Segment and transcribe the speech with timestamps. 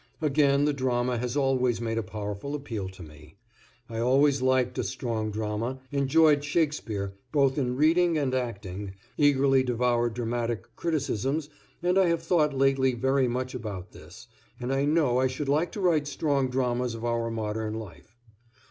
[0.19, 3.35] Again, the drama has always made a powerful appeal to me.
[3.87, 10.15] I always liked a strong drama, enjoyed Shakespeare both in reading and acting, eagerly devoured
[10.15, 11.49] dramatic criticisms
[11.83, 14.25] and I have thought lately very much about this,
[14.59, 18.17] and I know I should like to write strong dramas of our modern life.